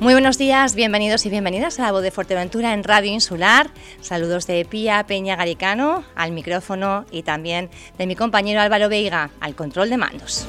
Muy 0.00 0.14
buenos 0.14 0.38
días, 0.38 0.76
bienvenidos 0.76 1.26
y 1.26 1.28
bienvenidas 1.28 1.80
a 1.80 1.82
la 1.82 1.92
voz 1.92 2.04
de 2.04 2.12
Fuerteventura 2.12 2.72
en 2.72 2.84
Radio 2.84 3.10
Insular. 3.10 3.68
Saludos 4.00 4.46
de 4.46 4.64
Pía 4.64 5.04
Peña 5.08 5.34
Garicano 5.34 6.04
al 6.14 6.30
micrófono 6.30 7.04
y 7.10 7.24
también 7.24 7.68
de 7.98 8.06
mi 8.06 8.14
compañero 8.14 8.60
Álvaro 8.60 8.88
Veiga 8.88 9.30
al 9.40 9.56
control 9.56 9.90
de 9.90 9.96
mandos. 9.96 10.46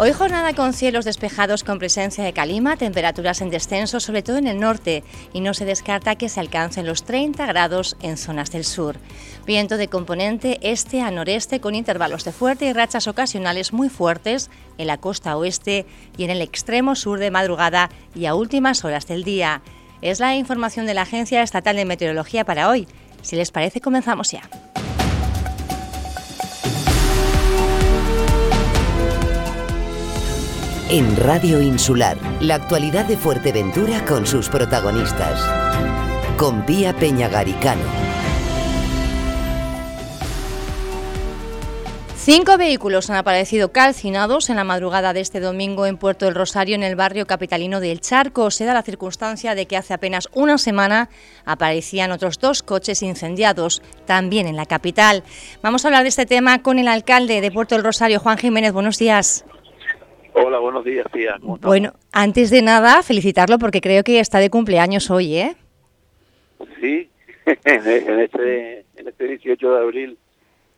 Hoy 0.00 0.12
jornada 0.12 0.54
con 0.54 0.74
cielos 0.74 1.04
despejados 1.04 1.64
con 1.64 1.80
presencia 1.80 2.22
de 2.22 2.32
calima, 2.32 2.76
temperaturas 2.76 3.40
en 3.40 3.50
descenso, 3.50 3.98
sobre 3.98 4.22
todo 4.22 4.36
en 4.36 4.46
el 4.46 4.60
norte, 4.60 5.02
y 5.32 5.40
no 5.40 5.54
se 5.54 5.64
descarta 5.64 6.14
que 6.14 6.28
se 6.28 6.38
alcancen 6.38 6.86
los 6.86 7.02
30 7.02 7.44
grados 7.46 7.96
en 8.00 8.16
zonas 8.16 8.52
del 8.52 8.64
sur. 8.64 8.96
Viento 9.44 9.76
de 9.76 9.88
componente 9.88 10.60
este 10.62 11.00
a 11.00 11.10
noreste 11.10 11.60
con 11.60 11.74
intervalos 11.74 12.22
de 12.22 12.30
fuerte 12.30 12.66
y 12.66 12.72
rachas 12.72 13.08
ocasionales 13.08 13.72
muy 13.72 13.88
fuertes 13.88 14.50
en 14.78 14.86
la 14.86 14.98
costa 14.98 15.36
oeste 15.36 15.84
y 16.16 16.22
en 16.22 16.30
el 16.30 16.42
extremo 16.42 16.94
sur 16.94 17.18
de 17.18 17.32
madrugada 17.32 17.90
y 18.14 18.26
a 18.26 18.36
últimas 18.36 18.84
horas 18.84 19.08
del 19.08 19.24
día. 19.24 19.62
Es 20.00 20.20
la 20.20 20.36
información 20.36 20.86
de 20.86 20.94
la 20.94 21.02
Agencia 21.02 21.42
Estatal 21.42 21.74
de 21.74 21.84
Meteorología 21.84 22.44
para 22.44 22.68
hoy. 22.68 22.86
Si 23.22 23.34
les 23.34 23.50
parece, 23.50 23.80
comenzamos 23.80 24.30
ya. 24.30 24.42
En 30.90 31.18
Radio 31.18 31.60
Insular, 31.60 32.16
la 32.40 32.54
actualidad 32.54 33.04
de 33.04 33.18
Fuerteventura 33.18 34.06
con 34.06 34.26
sus 34.26 34.48
protagonistas. 34.48 35.38
Con 36.38 36.64
Pía 36.64 36.96
Peñagaricano. 36.96 37.82
Cinco 42.16 42.56
vehículos 42.56 43.10
han 43.10 43.16
aparecido 43.16 43.70
calcinados 43.70 44.48
en 44.48 44.56
la 44.56 44.64
madrugada 44.64 45.12
de 45.12 45.20
este 45.20 45.40
domingo 45.40 45.84
en 45.84 45.98
Puerto 45.98 46.24
del 46.24 46.34
Rosario, 46.34 46.74
en 46.74 46.82
el 46.82 46.96
barrio 46.96 47.26
capitalino 47.26 47.80
del 47.80 48.00
Charco. 48.00 48.50
Se 48.50 48.64
da 48.64 48.72
la 48.72 48.82
circunstancia 48.82 49.54
de 49.54 49.66
que 49.66 49.76
hace 49.76 49.92
apenas 49.92 50.30
una 50.32 50.56
semana 50.56 51.10
aparecían 51.44 52.12
otros 52.12 52.38
dos 52.38 52.62
coches 52.62 53.02
incendiados, 53.02 53.82
también 54.06 54.46
en 54.46 54.56
la 54.56 54.64
capital. 54.64 55.22
Vamos 55.62 55.84
a 55.84 55.88
hablar 55.88 56.04
de 56.04 56.08
este 56.08 56.24
tema 56.24 56.62
con 56.62 56.78
el 56.78 56.88
alcalde 56.88 57.42
de 57.42 57.50
Puerto 57.50 57.74
del 57.74 57.84
Rosario, 57.84 58.20
Juan 58.20 58.38
Jiménez. 58.38 58.72
Buenos 58.72 58.98
días. 58.98 59.44
Hola, 60.44 60.58
buenos 60.58 60.84
días, 60.84 61.06
tía. 61.12 61.36
Bueno, 61.40 61.94
antes 62.12 62.50
de 62.50 62.62
nada, 62.62 63.02
felicitarlo 63.02 63.58
porque 63.58 63.80
creo 63.80 64.04
que 64.04 64.20
está 64.20 64.38
de 64.38 64.50
cumpleaños 64.50 65.10
hoy, 65.10 65.36
¿eh? 65.36 65.56
Sí, 66.80 67.10
en 67.46 68.20
este, 68.20 68.84
en 68.96 69.08
este 69.08 69.24
18 69.24 69.72
de 69.72 69.78
abril 69.78 70.18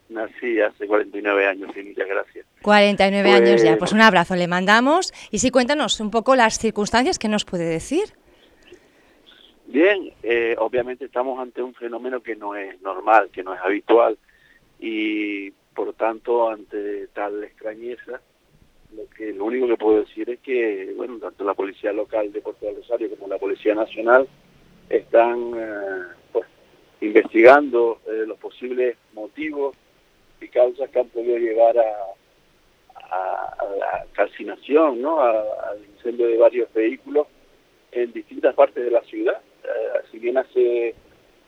nací 0.09 0.61
hace 0.61 0.87
49 0.87 1.47
años, 1.47 1.71
y 1.77 1.83
muchas 1.83 2.09
gracias. 2.09 2.47
49 2.63 3.31
años 3.31 3.63
ya, 3.63 3.71
pues, 3.71 3.79
pues 3.79 3.93
un 3.93 4.01
abrazo 4.01 4.35
le 4.35 4.49
mandamos. 4.49 5.13
Y 5.31 5.39
sí, 5.39 5.51
cuéntanos 5.51 6.01
un 6.01 6.11
poco 6.11 6.37
las 6.37 6.59
circunstancias 6.59 7.19
que 7.19 7.29
nos 7.29 7.45
puede 7.45 7.65
decir. 7.65 8.05
Bien, 9.67 10.13
eh, 10.23 10.57
obviamente 10.59 11.05
estamos 11.05 11.39
ante 11.39 11.63
un 11.63 11.75
fenómeno 11.75 12.23
que 12.23 12.35
no 12.35 12.57
es 12.57 12.81
normal, 12.81 13.31
que 13.33 13.45
no 13.45 13.55
es 13.55 13.61
habitual 13.61 14.19
y 14.81 15.51
por 15.75 15.93
tanto 15.93 16.49
ante 16.49 17.07
tal 17.09 17.45
extrañeza 17.45 18.21
lo 18.95 19.09
que 19.17 19.33
lo 19.33 19.45
único 19.45 19.67
que 19.67 19.77
puedo 19.77 20.01
decir 20.01 20.29
es 20.31 20.41
que 20.41 20.93
bueno 20.97 21.19
tanto 21.19 21.45
la 21.45 21.55
policía 21.55 21.93
local 21.93 22.33
de 22.33 22.41
Puerto 22.41 22.67
del 22.67 22.77
Rosario 22.77 23.11
como 23.11 23.29
la 23.29 23.39
policía 23.39 23.75
nacional 23.75 24.29
están 24.89 25.53
eh, 25.57 26.03
pues, 26.33 26.47
investigando 27.01 28.01
eh, 28.07 28.25
los 28.27 28.39
posibles 28.39 28.97
motivos 29.13 29.77
y 30.41 30.49
causas 30.49 30.91
que 30.91 31.01
han 31.01 31.09
podido 31.09 31.39
llevar 31.39 31.79
a, 31.79 31.95
la 33.79 34.07
calcinación, 34.13 35.01
¿no? 35.01 35.21
al 35.21 35.85
incendio 35.97 36.29
de 36.29 36.37
varios 36.37 36.73
vehículos 36.73 37.27
en 37.93 38.13
distintas 38.13 38.55
partes 38.55 38.85
de 38.85 38.91
la 38.91 39.03
ciudad. 39.03 39.41
Eh, 39.65 40.01
si 40.11 40.19
bien 40.19 40.39
hace 40.39 40.95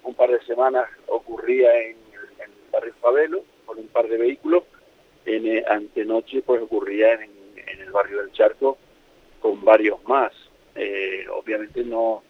un 0.03 0.14
par 0.14 0.30
de 0.30 0.41
semanas 0.44 0.88
ocurría 1.06 1.72
en, 1.82 1.97
el 2.41 2.50
barrio 2.72 2.94
Fabelo 3.00 3.44
por 3.66 3.78
un 3.78 3.86
par 3.88 4.09
de 4.09 4.19
vehículos, 4.19 4.64
en, 5.24 5.47
eh, 5.47 5.64
antenoche 5.69 6.42
pues 6.42 6.60
ocurría 6.62 7.14
en, 7.14 7.31
barrio 7.92 8.19
del 8.19 8.32
Charco 8.32 8.78
con 9.41 9.64
varios 9.64 10.03
más. 10.04 10.32
Eh, 10.75 11.26
obviamente 11.30 11.84
no, 11.84 12.22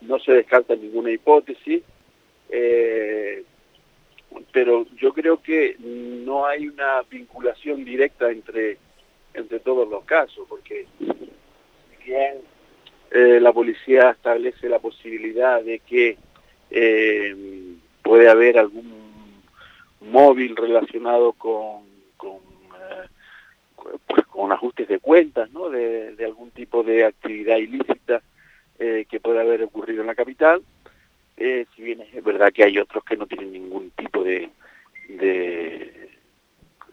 no 0.00 0.18
se 0.18 0.32
descarta 0.32 0.74
ninguna 0.74 1.10
hipótesis, 1.10 1.82
eh, 2.50 3.44
pero 4.52 4.86
yo 4.96 5.12
creo 5.12 5.40
que 5.42 5.76
no 5.78 6.46
hay 6.46 6.68
una 6.68 7.02
vinculación 7.02 7.84
directa 7.84 8.30
entre, 8.30 8.78
entre 9.34 9.60
todos 9.60 9.88
los 9.88 10.04
casos, 10.04 10.46
porque 10.48 10.86
bien 12.04 12.38
eh, 13.10 13.38
la 13.40 13.52
policía 13.52 14.10
establece 14.10 14.68
la 14.68 14.78
posibilidad 14.78 15.62
de 15.62 15.78
que 15.80 16.18
eh, 16.70 17.34
puede 18.02 18.28
haber 18.28 18.58
algún 18.58 19.42
móvil 20.00 20.56
relacionado 20.56 21.32
con, 21.32 21.87
pues, 24.06 24.26
con 24.26 24.52
ajustes 24.52 24.88
de 24.88 24.98
cuentas, 24.98 25.50
¿no? 25.50 25.70
de, 25.70 26.14
de 26.16 26.24
algún 26.24 26.50
tipo 26.50 26.82
de 26.82 27.04
actividad 27.04 27.56
ilícita 27.56 28.22
eh, 28.78 29.06
que 29.08 29.20
puede 29.20 29.40
haber 29.40 29.62
ocurrido 29.62 30.00
en 30.02 30.06
la 30.06 30.14
capital. 30.14 30.62
Eh, 31.36 31.66
si 31.74 31.82
bien 31.82 32.00
es 32.00 32.24
verdad 32.24 32.52
que 32.52 32.64
hay 32.64 32.78
otros 32.78 33.04
que 33.04 33.16
no 33.16 33.26
tienen 33.26 33.52
ningún 33.52 33.90
tipo 33.90 34.24
de, 34.24 34.50
de, 35.08 36.10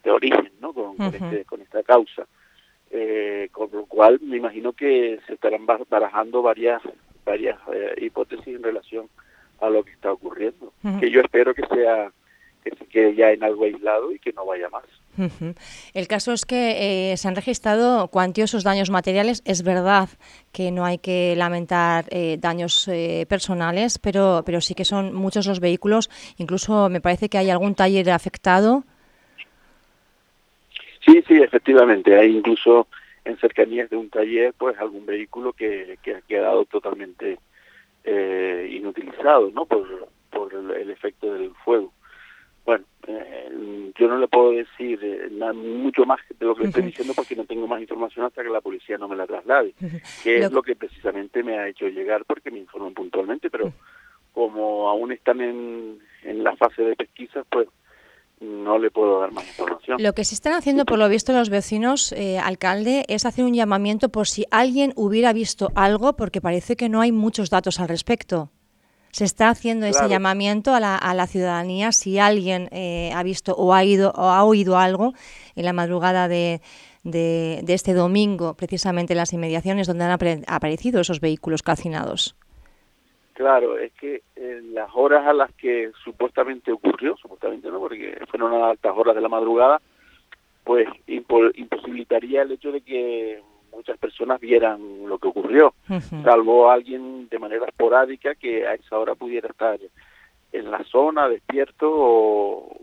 de 0.04 0.12
origen 0.12 0.52
¿no? 0.62 0.74
con, 0.74 0.96
con, 0.98 1.14
este, 1.14 1.46
con 1.46 1.62
esta 1.62 1.84
causa. 1.84 2.28
Eh, 2.92 3.50
con 3.52 3.70
lo 3.72 3.86
cual 3.88 4.20
me 4.22 4.38
imagino 4.38 4.72
que 4.72 5.20
se 5.26 5.34
estarán 5.34 5.66
barajando 5.66 6.42
varias 6.44 6.82
varias 7.26 7.60
eh, 7.74 7.96
hipótesis 7.98 8.48
en 8.48 8.62
relación 8.64 9.10
a 9.60 9.70
lo 9.70 9.84
que 9.84 9.92
está 9.92 10.12
ocurriendo, 10.12 10.72
uh 10.84 10.88
-huh. 10.88 11.00
que 11.00 11.10
yo 11.10 11.22
espero 11.22 11.54
que 11.56 11.66
sea 11.66 12.12
que 12.64 12.70
se 12.76 12.86
quede 12.86 13.16
ya 13.16 13.32
en 13.32 13.44
algo 13.44 13.66
aislado 13.66 14.12
y 14.12 14.20
que 14.20 14.32
no 14.34 14.46
vaya 14.46 14.70
más. 14.70 14.86
El 15.94 16.08
caso 16.08 16.34
es 16.34 16.46
que 16.46 17.12
eh, 17.12 17.18
se 17.18 17.28
han 17.28 17.36
registrado 17.36 18.08
cuantiosos 18.10 18.64
daños 18.64 18.90
materiales. 18.90 19.42
Es 19.46 19.64
verdad 19.64 20.10
que 20.52 20.72
no 20.72 20.86
hay 20.86 20.98
que 20.98 21.36
lamentar 21.36 22.06
eh, 22.10 22.38
daños 22.40 22.88
eh, 22.88 23.26
personales, 23.30 23.98
pero, 24.00 24.44
pero 24.46 24.62
sí 24.62 24.76
que 24.76 24.86
son 24.86 25.14
muchos 25.14 25.48
los 25.48 25.60
vehículos. 25.60 26.10
Incluso 26.38 26.90
me 26.90 27.02
parece 27.02 27.30
que 27.30 27.38
hay 27.38 27.50
algún 27.50 27.76
taller 27.76 28.10
afectado. 28.12 28.84
Sí, 31.06 31.24
sí, 31.28 31.36
efectivamente. 31.36 32.18
Hay 32.18 32.36
incluso 32.36 32.88
en 33.24 33.38
cercanías 33.38 33.90
de 33.90 33.98
un 33.98 34.10
taller, 34.10 34.54
pues 34.58 34.78
algún 34.80 35.06
vehículo 35.06 35.54
que, 35.54 35.98
que 36.04 36.16
ha 36.16 36.22
quedado 36.22 36.66
totalmente 36.66 37.40
eh, 38.04 38.70
inutilizado, 38.72 39.52
¿no? 39.52 39.66
Por, 39.66 40.10
por 40.32 40.54
el 40.54 40.90
efecto 40.90 41.34
del 41.34 41.52
fuego. 41.64 41.92
Bueno, 42.66 42.84
eh, 43.08 43.92
yo 43.98 44.08
no 44.08 44.18
le 44.18 44.28
puedo 44.28 44.52
decir 44.52 45.00
eh, 45.04 45.30
nada, 45.32 45.54
mucho 45.54 46.06
más 46.06 46.20
de 46.40 46.46
lo 46.46 46.56
que 46.56 46.62
uh 46.62 46.66
-huh. 46.66 46.68
estoy 46.70 46.84
diciendo 46.84 47.14
porque 47.16 47.36
no 47.36 47.46
tengo 47.46 47.68
más 47.68 47.80
información 47.80 48.26
hasta 48.26 48.44
que 48.44 48.50
la 48.50 48.62
policía 48.62 48.98
no 48.98 49.08
me 49.08 49.16
la 49.16 49.28
traslade, 49.28 49.74
uh 49.80 49.86
-huh. 49.86 50.24
que 50.24 50.40
lo... 50.40 50.46
es 50.48 50.52
lo 50.52 50.64
que 50.64 50.76
precisamente 50.76 51.44
me 51.44 51.58
ha 51.60 51.68
hecho 51.68 51.88
llegar 51.88 52.26
porque 52.26 52.50
me 52.52 52.60
informan 52.60 52.94
puntualmente, 52.94 53.50
pero 53.50 53.68
uh 53.68 53.70
-huh. 53.70 54.34
como 54.34 54.90
aún 54.90 55.12
están 55.12 55.42
en, 55.42 56.00
en 56.24 56.44
la 56.44 56.56
fase 56.56 56.82
de 56.82 56.96
pesquisa, 56.96 57.44
pues 57.50 57.68
no 58.42 58.78
le 58.78 58.92
puedo 58.92 59.22
dar 59.22 59.32
más 59.32 59.48
información. 59.48 60.02
Lo 60.02 60.14
que 60.14 60.26
se 60.26 60.36
están 60.36 60.54
haciendo, 60.54 60.86
por 60.86 61.00
lo 61.00 61.08
visto, 61.08 61.32
los 61.32 61.50
vecinos, 61.50 62.12
eh, 62.12 62.38
alcalde, 62.40 63.06
es 63.08 63.26
hacer 63.26 63.46
un 63.46 63.54
llamamiento 63.54 64.10
por 64.10 64.28
si 64.28 64.46
alguien 64.52 64.92
hubiera 64.96 65.32
visto 65.34 65.72
algo, 65.76 66.16
porque 66.18 66.42
parece 66.42 66.76
que 66.76 66.90
no 66.90 67.00
hay 67.02 67.12
muchos 67.12 67.50
datos 67.50 67.80
al 67.80 67.88
respecto. 67.88 68.50
Se 69.16 69.24
está 69.24 69.48
haciendo 69.48 69.88
claro. 69.88 69.98
ese 69.98 70.14
llamamiento 70.14 70.76
a 70.76 70.82
la, 70.82 70.98
a 70.98 71.14
la, 71.14 71.26
ciudadanía 71.26 71.94
si 71.94 72.20
alguien 72.20 72.68
eh, 72.74 73.14
ha 73.16 73.24
visto 73.24 73.56
o 73.56 73.74
ha, 73.74 73.82
ido, 73.82 74.12
o 74.12 74.24
ha 74.24 74.44
oído 74.44 74.78
algo 74.78 75.14
en 75.56 75.64
la 75.64 75.72
madrugada 75.72 76.28
de, 76.28 76.60
de, 77.06 77.62
de 77.64 77.74
este 77.74 77.94
domingo, 77.94 78.56
precisamente 78.56 79.14
en 79.14 79.20
las 79.20 79.32
inmediaciones 79.32 79.88
donde 79.88 80.04
han 80.04 80.44
aparecido 80.48 81.00
esos 81.00 81.22
vehículos 81.22 81.64
calcinados. 81.64 82.36
Claro, 83.32 83.78
es 83.78 83.94
que 83.94 84.24
en 84.36 84.74
las 84.74 84.90
horas 84.94 85.26
a 85.26 85.32
las 85.32 85.54
que 85.54 85.94
supuestamente 86.04 86.74
ocurrió, 86.74 87.16
supuestamente 87.16 87.72
no, 87.72 87.80
porque 87.80 88.18
fueron 88.30 88.54
a 88.54 88.72
altas 88.72 88.98
horas 88.98 89.16
de 89.16 89.22
la 89.22 89.30
madrugada, 89.30 89.82
pues 90.66 90.90
imposibilitaría 91.08 92.42
el 92.42 92.52
hecho 92.52 92.74
de 92.74 92.82
que 92.82 93.42
muchas 93.76 93.98
personas 93.98 94.40
vieran 94.40 94.80
lo 95.08 95.18
que 95.18 95.28
ocurrió, 95.28 95.74
uh 95.90 95.94
-huh. 95.94 96.24
salvo 96.24 96.72
alguien 96.72 97.28
de 97.30 97.40
manera 97.40 97.66
esporádica 97.66 98.36
que 98.36 98.66
a 98.66 98.74
esa 98.74 98.98
hora 98.98 99.16
pudiera 99.16 99.50
estar 99.50 99.78
en 100.52 100.72
la 100.72 100.84
zona, 100.86 101.28
despierto 101.28 101.90
o 101.92 102.78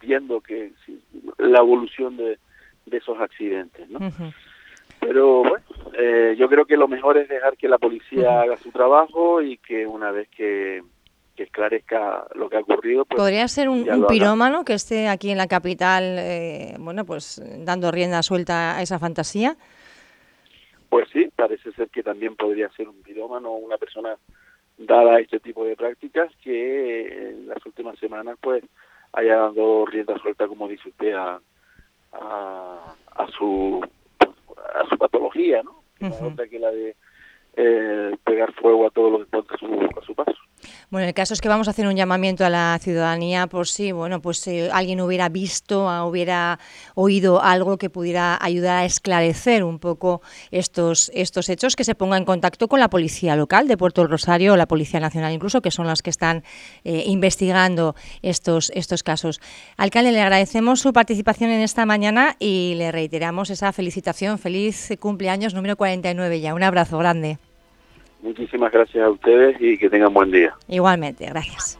viendo 0.00 0.40
que 0.40 0.72
sí, 0.84 1.02
la 1.38 1.60
evolución 1.60 2.16
de, 2.16 2.38
de, 2.86 2.96
esos 2.96 3.18
accidentes, 3.20 3.88
¿no? 3.88 3.98
Uh 3.98 4.10
-huh. 4.10 4.34
Pero 5.00 5.38
bueno, 5.40 5.64
eh, 5.98 6.34
yo 6.38 6.48
creo 6.48 6.66
que 6.66 6.76
lo 6.76 6.86
mejor 6.86 7.16
es 7.16 7.28
dejar 7.28 7.56
que 7.56 7.68
la 7.68 7.78
policía 7.78 8.20
uh 8.20 8.32
-huh. 8.32 8.42
haga 8.42 8.56
su 8.58 8.70
trabajo 8.70 9.40
y 9.40 9.56
que 9.56 9.86
una 9.86 10.10
vez 10.10 10.28
que, 10.28 10.82
que 11.34 11.44
esclarezca 11.44 12.26
lo 12.34 12.50
que 12.50 12.56
ha 12.58 12.60
ocurrido. 12.60 13.06
Pues 13.06 13.18
Podría 13.18 13.48
ser 13.48 13.70
un, 13.70 13.88
un 13.88 14.06
pirómano 14.06 14.64
que 14.64 14.74
esté 14.74 15.08
aquí 15.08 15.30
en 15.30 15.38
la 15.38 15.46
capital, 15.46 16.04
eh, 16.18 16.74
bueno, 16.78 17.04
pues 17.06 17.42
dando 17.64 17.90
rienda 17.90 18.22
suelta 18.22 18.76
a 18.76 18.82
esa 18.82 18.98
fantasía. 18.98 19.56
Pues 20.90 21.08
sí, 21.12 21.30
parece 21.34 21.72
ser 21.72 21.88
que 21.88 22.02
también 22.02 22.36
podría 22.36 22.68
ser 22.72 22.88
un 22.88 23.00
pirómano 23.02 23.50
o 23.50 23.58
una 23.58 23.78
persona 23.78 24.16
dada 24.76 25.16
a 25.16 25.20
este 25.20 25.38
tipo 25.38 25.64
de 25.64 25.76
prácticas 25.76 26.34
que 26.42 27.30
en 27.30 27.48
las 27.48 27.64
últimas 27.64 27.98
semanas 27.98 28.36
pues 28.40 28.64
haya 29.12 29.36
dado 29.36 29.86
rienda 29.86 30.18
suelta, 30.18 30.48
como 30.48 30.68
dice 30.68 30.88
usted, 30.88 31.14
a, 31.14 31.40
a, 32.12 33.26
su 33.38 33.80
a 34.74 34.88
su 34.88 34.98
patología, 34.98 35.62
¿no? 35.62 35.80
otra 36.00 36.48
que 36.48 36.58
la 36.58 36.70
de 36.70 36.96
eh, 37.56 38.16
pegar 38.24 38.52
fuego 38.54 38.86
a 38.86 38.90
todo 38.90 39.10
lo 39.10 39.18
que 39.18 39.24
encuentra 39.24 39.56
a 39.56 40.04
su 40.04 40.14
paso. 40.14 40.38
Bueno, 40.90 41.06
el 41.06 41.14
caso 41.14 41.34
es 41.34 41.40
que 41.40 41.48
vamos 41.48 41.68
a 41.68 41.70
hacer 41.70 41.86
un 41.86 41.94
llamamiento 41.94 42.44
a 42.44 42.50
la 42.50 42.78
ciudadanía 42.82 43.46
por 43.46 43.68
si, 43.68 43.92
bueno, 43.92 44.20
pues 44.20 44.38
si 44.38 44.60
alguien 44.72 45.00
hubiera 45.00 45.28
visto, 45.28 45.86
hubiera 46.06 46.58
oído 46.94 47.42
algo 47.42 47.78
que 47.78 47.90
pudiera 47.90 48.38
ayudar 48.40 48.78
a 48.78 48.84
esclarecer 48.84 49.62
un 49.64 49.78
poco 49.78 50.20
estos, 50.50 51.10
estos 51.14 51.48
hechos, 51.48 51.76
que 51.76 51.84
se 51.84 51.94
ponga 51.94 52.16
en 52.16 52.24
contacto 52.24 52.68
con 52.68 52.80
la 52.80 52.90
policía 52.90 53.36
local 53.36 53.68
de 53.68 53.76
Puerto 53.76 54.06
Rosario 54.06 54.54
o 54.54 54.56
la 54.56 54.66
Policía 54.66 55.00
Nacional 55.00 55.32
incluso, 55.32 55.62
que 55.62 55.70
son 55.70 55.86
las 55.86 56.02
que 56.02 56.10
están 56.10 56.42
eh, 56.84 57.04
investigando 57.06 57.94
estos, 58.22 58.70
estos 58.74 59.02
casos. 59.02 59.40
Alcalde, 59.76 60.12
le 60.12 60.20
agradecemos 60.20 60.80
su 60.80 60.92
participación 60.92 61.50
en 61.50 61.60
esta 61.60 61.86
mañana 61.86 62.36
y 62.38 62.74
le 62.76 62.92
reiteramos 62.92 63.50
esa 63.50 63.72
felicitación. 63.72 64.38
Feliz 64.38 64.90
cumpleaños 64.98 65.54
número 65.54 65.76
49 65.76 66.40
ya. 66.40 66.54
Un 66.54 66.62
abrazo 66.62 66.98
grande. 66.98 67.38
Muchísimas 68.22 68.72
gracias 68.72 69.04
a 69.04 69.10
ustedes 69.10 69.56
y 69.60 69.78
que 69.78 69.88
tengan 69.88 70.12
buen 70.12 70.30
día. 70.30 70.54
Igualmente, 70.68 71.26
gracias. 71.26 71.79